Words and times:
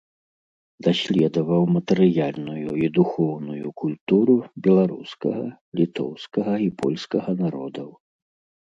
Даследаваў 0.85 1.63
матэрыяльную 1.75 2.69
і 2.85 2.91
духоўную 2.97 3.69
культуру 3.83 4.35
беларускага, 4.69 5.45
літоўскага 5.83 6.53
і 6.67 6.77
польскага 6.83 7.31
народаў. 7.47 7.89